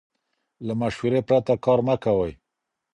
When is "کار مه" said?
1.63-1.95